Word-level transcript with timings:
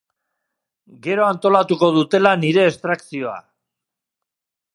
Gero 1.07 1.27
antolatuko 1.33 1.91
dutela 1.99 2.33
nire 2.45 2.67
estrakzioa. 2.71 3.37